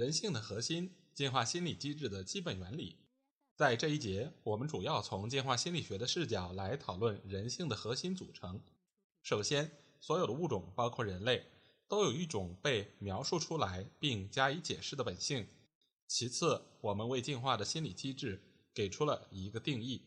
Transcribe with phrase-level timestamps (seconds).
[0.00, 2.96] 人性的核心，进化心理机制的基本原理。
[3.54, 8.62] 在这一节，我们主要从进化心理学的视角来讨论人性的核心组成。
[9.22, 11.44] 首先，所有的物种，包括人类，
[11.86, 15.46] 都有一种被描述出来并加以解释的本性。
[16.06, 20.00] 其次，我们为进化的心理机制给出了一个定义。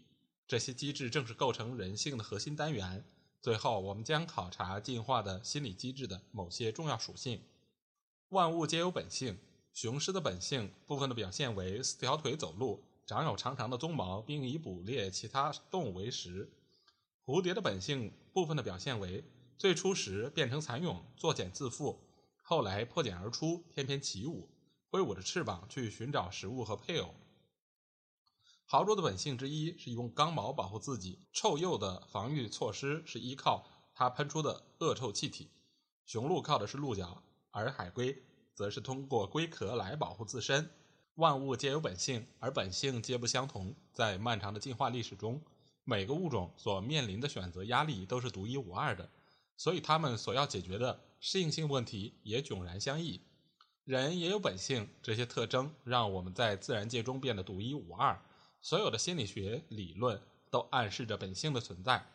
[0.48, 3.06] 这些机制正是构成人性的核心单元。
[3.44, 7.44] 最后，我们将考察进化的心理机制的某些重要属性。
[8.30, 9.38] 万物皆有本性，
[9.74, 16.48] 雄狮的本性部分的表现为四条腿走路，长有长长的鬃毛，并以捕猎其他动物为食。
[17.26, 19.24] 蝴蝶的本性部分的表现为
[19.58, 21.98] 最初时变成蚕蛹，作茧自缚，
[22.44, 24.48] 后来破茧而出，翩翩起舞，
[24.92, 27.16] 挥舞着翅膀去寻找食物和配偶。
[28.66, 33.66] 豪猪的本性之一是用刚毛保护自己，臭鼬的防御措施是依靠
[33.96, 35.50] 它喷出的恶臭气体。
[36.06, 40.70] 雄鹿靠的是鹿角，而海龟则是通过龟壳来保护自身。
[41.16, 43.76] 万物皆有本性，而本性皆不相同。
[43.92, 45.42] 在漫长的进化历史中，
[45.84, 49.10] 每个物种所面临的选择压力都是独一无二的，
[49.56, 53.22] 所以它们所要解决的适应性问题也迥然相异。
[53.84, 58.20] 人也有本性，这些特征让我们在自然界中变得独一无二。
[58.62, 62.08] 所有的心理学理论都暗示着本性的存在。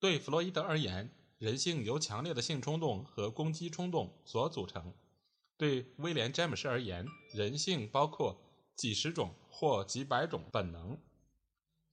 [0.00, 4.92] 对弗洛伊德而言，人性由强烈的性冲动和攻击冲动所组成；
[5.56, 8.40] 对威廉·詹姆斯而言，人性包括
[8.74, 10.98] 几十种或几百种本能。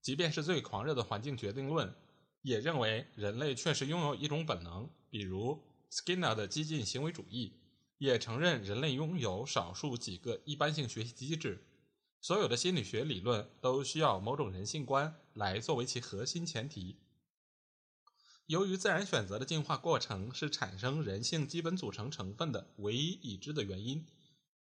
[0.02, 1.94] 即便是最狂热的环境决定论，
[2.42, 7.54] 也认为人类确实拥有一种本能，比如 Skinner 的激进行为主义，
[8.00, 11.64] 也承认人类拥有少数几个一般性学习机制。
[12.20, 16.98] 所有的心理学理论都需要某种人性观来作为其核心前提。
[18.52, 24.06] 由于自然选择的进化过程是产生人性基本组成成分的唯一已知的原因，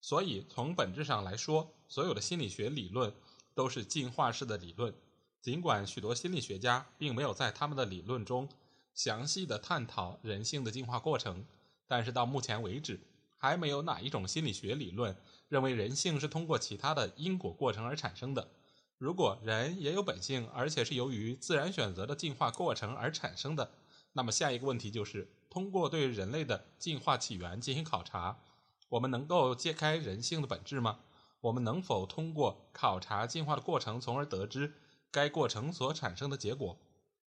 [0.00, 3.12] 所以从本质上来说，所有的心理学理论
[3.52, 4.94] 都是进化式的理论。
[5.42, 8.48] 尽管许多心理学家并没有在他们的理论中
[8.94, 11.44] 详细的探讨人性的进化过程，
[11.88, 13.00] 但是到目前为止，
[13.36, 15.16] 还没有哪一种心理学理论。
[15.48, 18.52] 认为人性是通过其他的因果过程而产生的。
[19.00, 23.72] 如果人也有本性，而且是由于自然选择的进化过程而产生的，
[24.12, 28.42] 那么下一个问题就是：通过对人类的进化起源进行考察，
[28.90, 31.00] 我们能够揭开人性的本质吗？
[31.40, 34.74] 我们能否通过考察进化的过程，从而得知
[35.10, 36.78] 该过程所产生的结果？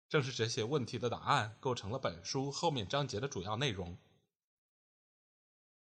[0.08, 3.98] 正是这些问题的答案，构成了本书后面章节的主要内容。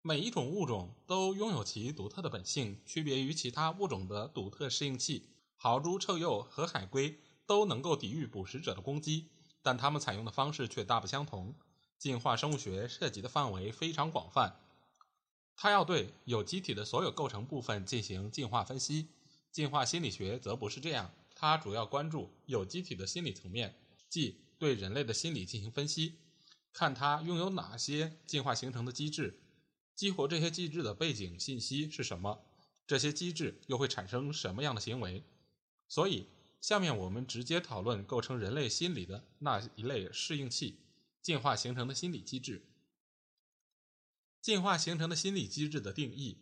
[0.01, 5.29] 每一种物种都拥有其独特的本性，区别于其他物种的独特适应器。
[5.57, 9.29] 豪猪、臭鼬和海龟都能够抵御捕食者的攻击，
[9.63, 11.55] 但它们采用的方式却大不相同。
[11.99, 14.61] 进化生物学涉及的范围非常广泛，
[15.57, 19.09] 它要对有机体的所有构成部分进行进化分析。
[19.51, 23.75] 进化心理学则不是这样，它主要关注有机体的心理层面，
[24.11, 26.17] 即对人类的心理进行分析，
[26.73, 29.41] 看它拥有哪些进化形成的机制。
[29.95, 32.45] 激活这些机制的背景信息是什么？
[32.87, 35.23] 这些机制又会产生什么样的行为？
[35.95, 36.27] 所以，
[36.61, 40.81] 下面我们直接讨论构成人类心理的那一类适应器——
[41.23, 42.65] 进化形成的心理机制。
[44.43, 46.39] 进化形成的心理机制的定义：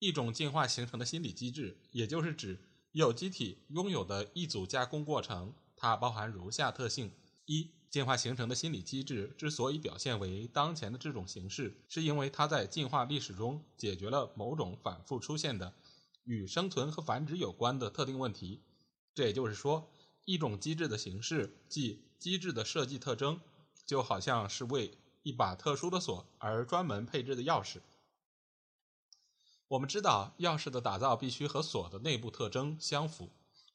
[0.00, 2.58] 一种进化形成的心理机制，也就是指
[2.90, 7.12] 有机体拥有的一组加工过程，它包含如下特性：
[7.46, 7.70] 一。
[7.88, 15.72] 进化形成的心理机制之所以表现为当前的这种形式，是因为它在进化历史中解决了某种反复出现的
[16.24, 18.60] 与生存和繁殖有关的特定问题。
[19.14, 19.90] 这也就是说，
[20.24, 23.40] 一种机制的形式，即机制的设计特征，
[23.86, 27.80] 就好像是为一把特殊的锁而专门配置的钥匙。
[29.68, 33.30] 我们知道，钥匙的打造必须和锁的内部特征相符。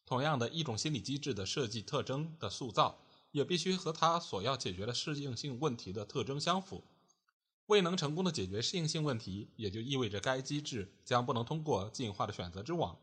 [0.05, 2.99] 同样的一种心理机制的设计特征的塑造。
[3.31, 6.83] 也必须和它所要解决的适应性问题的特征相符。
[7.69, 12.97] 未能成功的解决适应性问题，也就意味着该机制将不能通过进化的选择之网。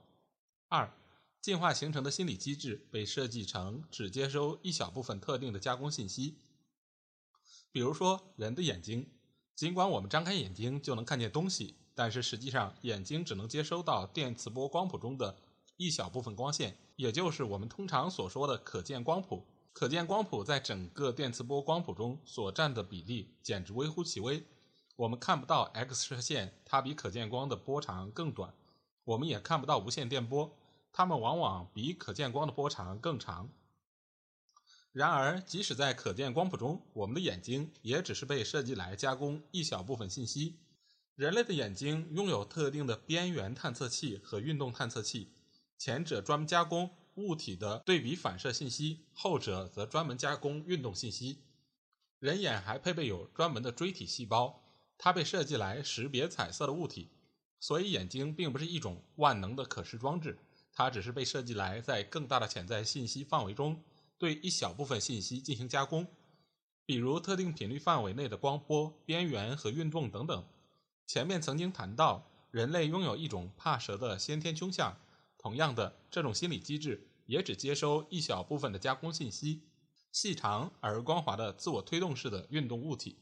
[0.66, 0.92] 二、
[1.40, 6.38] 进化形成的心理机制被设计成只接收一小部分特定的加工信息。
[7.70, 9.08] 比如说，人的眼睛，
[9.54, 15.36] 尽管我们张开眼睛就能看见东西，但是实际上眼睛只能接收到电磁波光谱中的
[15.76, 19.46] 一小部分光线，也就是我们通常所说的可见光谱。
[19.72, 24.42] 可见光谱在整个电磁波光谱中所占的比例简直微乎其微。
[24.96, 28.50] 我们看不到 X 射线，它比可见光的波长更短；
[29.04, 30.56] 我们也看不到无线电波，
[30.90, 33.50] 它们往往比可见光的波长更长。
[34.92, 40.56] 然而，即使在可见光谱中，我们的眼睛也只是被设计来加工一小部分信息。
[41.14, 45.32] 人类的眼睛拥有特定的边缘探测器和运动探测器，
[45.76, 51.42] 前者专门加工物体的对比反射信息，后者则专门加工运动信息。
[52.18, 54.62] 人眼还配备有专门的锥体细胞，
[54.98, 57.10] 它被设计来识别彩色的物体。
[57.58, 60.38] 所以，眼睛并不是一种万能的可视装置，
[60.72, 63.82] 它只是被设计来在更大的潜在信息范围中。
[64.18, 66.06] 对一小部分信息进行加工，
[66.84, 70.46] 比如特定频率范围内的光波、边缘和运动等等。
[71.06, 74.96] 前面曾经谈到，人类拥有一种怕蛇的先天倾向。
[75.38, 79.62] 同样的，这种心理机制也只接收一小部分的加工信息。
[80.10, 83.18] 细长而光滑的自我推动式的运动物体，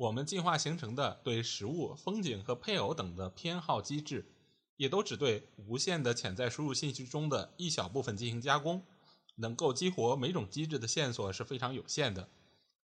[0.00, 4.24] 我们进化形成的对食物、风景和配偶等的偏好机制，
[4.76, 8.82] 也都只对无限的潜在输入信息中的一小部分进行加工。
[9.34, 12.30] 能够激活每种机制的线索是非常有限的，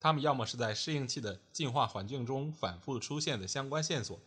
[0.00, 4.20] 它们要么是在适应器的进化环境中反复出现的相关线索，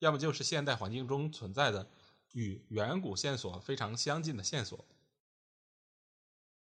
[0.00, 1.88] 要么就是现代环境中存在的
[2.32, 4.84] 与远古线索非常相近的线索。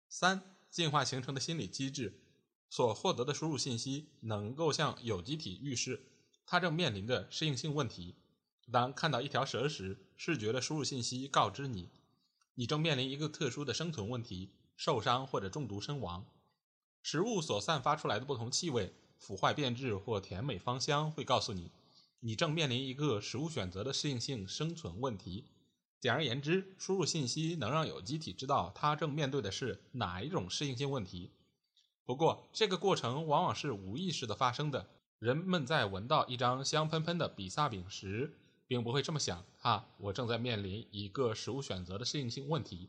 [0.09, 2.19] 三、进化形成的心理机制
[2.69, 6.03] 所获得的输入信息能够向有机体预示
[6.47, 8.15] 它正面临的适应性问题。
[8.71, 11.91] 当看到一条蛇时，视觉的输入信息告知你，
[12.55, 14.51] 你正面临一个特殊的生存问题。
[14.77, 16.25] 受伤或者中毒身亡，
[17.03, 21.73] 食物所散发出来的不同气味、腐坏变质或甜美芳香会告诉你，
[22.21, 25.47] 你正面临一个食物选择的适应性生存问题。
[25.99, 31.33] 简而言之，输入信息能让有机体知道它正面对的是哪一种适应性问题。
[32.09, 34.89] 不过，这个过程往往是无意识的发生的。
[35.19, 38.33] 人们在闻到一张香喷喷的比萨饼时，
[38.67, 42.89] 并不会这么想：啊，我正在面临一个食物选择的适应性问题。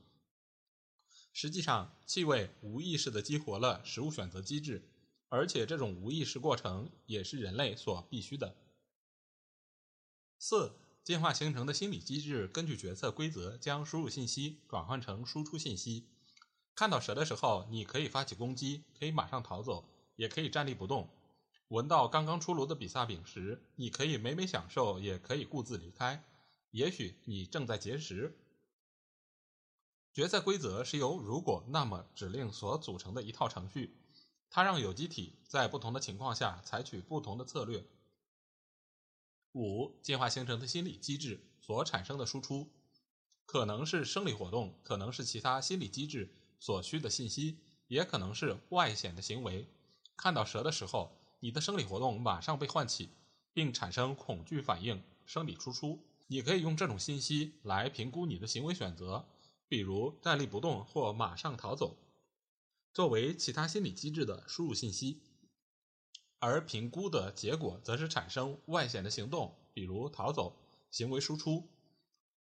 [1.33, 4.81] 实际上，气味无意识地激活了食物选择机制，
[5.27, 8.55] 而且这种无意识过程也是人类所必须的。
[10.37, 10.71] 四、
[11.03, 16.05] 进化形成的心理机制根据决策规则将输入信息转换成输出信息。
[16.79, 19.83] 看到蛇的时候，你可以发起攻击，可以马上逃走，
[20.15, 21.09] 也可以站立不动。
[21.67, 26.23] 闻到刚刚出炉的比萨饼时，你可以美美享受，也可以顾自离开。
[26.71, 28.33] 也许你正在节食。
[30.13, 33.97] 决策规则是由“如果那么”指令所组成的一套程序，
[34.49, 37.85] 它让有机体在不同的情况下采取不同的策略。
[39.51, 42.71] 五、进化形成的心理机制所产生的输出，
[43.45, 47.57] 可能是生理活动，可能是其他心理机制所需的信息，
[47.87, 49.67] 也可能是外显的行为。
[50.15, 53.09] 看到蛇的时候，你的生理活动马上被唤起，
[53.53, 56.05] 并产生恐惧反应，生理输出。
[56.27, 59.25] 你可以用这种信息来评估你的行为选择。
[59.67, 61.95] 比如站立不动或马上逃走，
[62.91, 65.21] 作为其他心理机制的输入信息，
[66.39, 70.57] 而评估的结果则是产生外显的行动，比如逃走
[70.89, 71.69] 行为输出。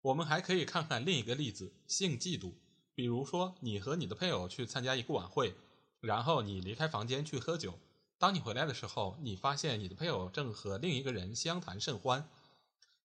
[0.00, 2.54] 我们还可以看看另一个例子：性嫉妒。
[2.98, 5.54] 比如说，你和你的配偶去参加一个晚会，
[6.00, 7.78] 然后你离开房间去喝酒。
[8.18, 12.28] 当你回来的时候，你发现你的配偶正和另一个人相谈甚欢，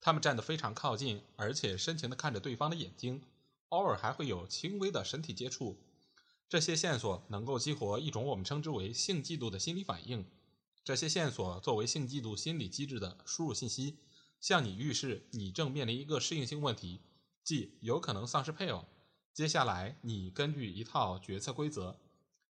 [0.02, 3.22] 他们站得非常靠近，而且深情地看着对方的眼睛。
[3.70, 5.78] 偶尔还会有轻微的身体接触，
[6.50, 10.26] 这些线索能够激活一种我们称之为性嫉妒的心理反应。
[10.84, 14.00] 这些线索作为性嫉妒心理机制的输入信息，
[14.42, 17.02] 向你预示你正面临一个适应性问题，
[17.44, 18.86] 即有可能丧失配偶。
[19.34, 22.00] 接下来，你根据一套决策规则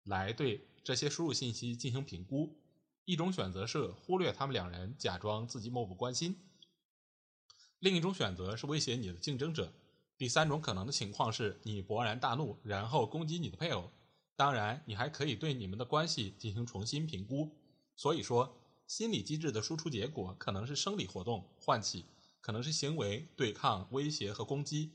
[0.04, 2.56] 来对这些输入信息进行评估。
[3.04, 6.34] 一种选择是忽略他们两人，假装自己漠不关心；
[7.80, 9.72] 另一种选择是威胁你的竞争者。
[10.16, 13.90] 第三种可能的情况是你勃然大怒，然后攻击你的配偶。
[14.36, 17.50] 当然，你还可以对你们的关系进行重新评估。
[17.96, 18.56] 所以说，
[18.86, 22.04] 心理机制的输出结果可能是生理活动唤起，
[22.40, 24.92] 可能是行为对抗、威胁和攻击，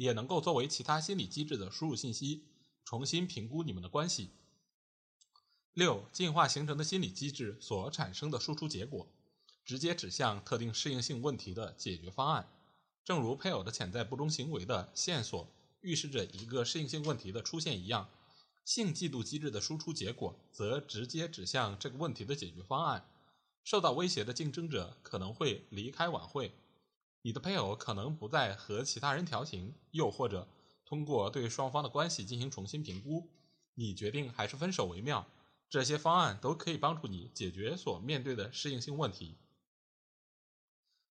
[0.00, 2.44] 也能够作为其他心理机制的输入信息，
[2.86, 4.30] 重新评估你们的关系。
[5.74, 9.06] 六、进化形成的心理机制所产生的输出结果，
[9.62, 12.48] 直接指向特定适应性问题的解决方案。
[13.04, 15.46] 正如配偶的潜在不忠行为的线索
[15.82, 18.08] 预示着一个适应性问题的出现一样，
[18.64, 23.06] 性嫉妒机制的输出结果则直接指向这个问题的解决方案。
[23.62, 26.54] 受到威胁的竞争者可能会离开晚会，
[27.22, 30.48] 你的配偶可能不再和其他人调情，又或者
[30.84, 33.28] 通过对双方的关系进行重新评估，
[33.74, 35.26] 你决定还是分手为妙。
[35.68, 39.36] 这些方案都可以帮助你解决所面对的适应性问题。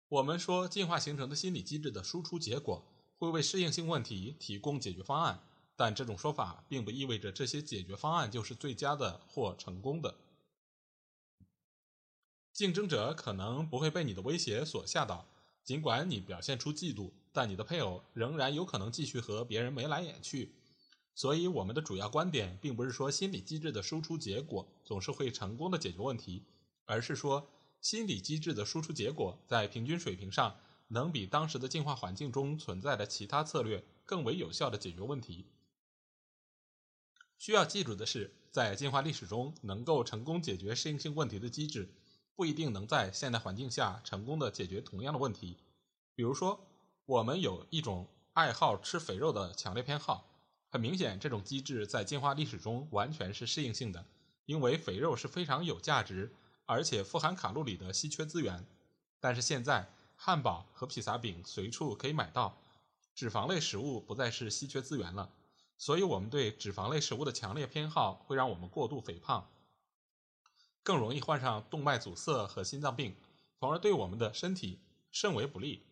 [0.07, 2.83] 我们说，进化形成的心理机制的输出结果
[3.17, 5.43] 会为适应性问题提供解决方案，
[5.75, 10.15] 但这种说法并不意味着这些解决方案就是最佳的或成功的。
[12.53, 15.27] 竞争者可能不会被你的威胁所吓倒，
[15.67, 20.55] 尽管你表现出嫉妒，但你的配偶仍然有可能继续和别人眉来眼去。
[21.13, 26.45] 所以，我们的主要观点并不是说心理机制的输出结果总是会成功的解决问题，
[26.85, 27.49] 而是说
[27.81, 30.57] 心理机制的输出结果在平均水平上
[30.87, 35.47] 能比当时的进化环境中存在的其他策略更为有效的解决问题。
[37.37, 41.89] 需要记住的是，在进化历史中能够成功解决适应性问题的机制。
[42.37, 45.57] 不一定能在现代环境下成功的解决同样的问题。
[46.13, 46.59] 比如说，
[47.07, 50.29] 我们有一种爱好吃肥肉的强烈偏好，
[50.69, 54.05] 很明显，这种机制在进化历史中完全是适应性的，
[54.45, 56.31] 因为肥肉是非常有价值
[56.67, 58.63] 而且富含卡路里的稀缺资源。
[59.19, 62.55] 但是现在，汉堡和披萨饼随处可以买到，
[63.15, 65.31] 脂肪类食物不再是稀缺资源了，
[65.75, 69.49] 所以我们对脂肪类食物的强烈偏好会让我们过度肥胖。
[70.87, 73.13] 更容易患上动脉阻塞和心脏病，
[73.59, 74.79] 从而对我们的身体
[75.11, 75.83] 甚为不利。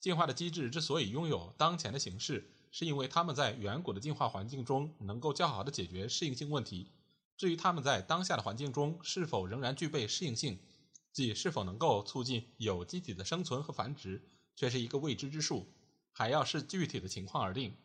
[0.00, 6.90] 进化的机制之所以拥有当前的形式，是因为它们在远古的进化环境中能够较好的解决适应性问题。
[7.36, 10.58] 至于它们在当下的环境中是否仍然具备适应性，
[11.12, 14.20] 即是否能够促进有机体的生存和繁殖，
[14.56, 15.68] 却是一个未知之数，
[16.10, 17.76] 还要视具体的情况而定。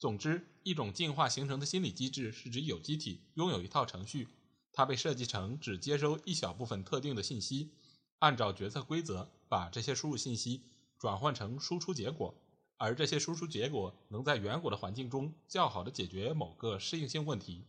[0.00, 4.26] 总之，一种进化形成的心理机制是指有机体拥有一套程序。
[4.72, 7.72] 它被设计成只接收一小部分特定的信息，
[8.20, 10.62] 按照决策规则把这些输入信息
[10.98, 12.34] 转换成输出结果，
[12.76, 17.66] 而这些输出结果能在远古的环境中较好的解决某个适应性问题。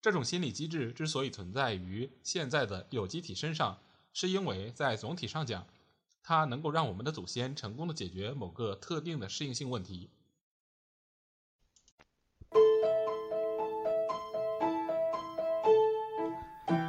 [0.00, 3.78] 这种心理机制之所以存在于现在的有机体身上，
[4.12, 5.66] 是因为在总体上讲，
[6.22, 10.10] 它能够让我们的祖先成功的解决某个特定的适应性问题。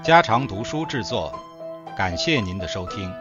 [0.09, 1.31] 家常读书制作，
[1.95, 3.13] 感谢您的收听。